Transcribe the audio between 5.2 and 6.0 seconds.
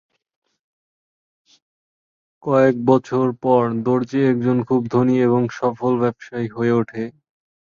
এবং সফল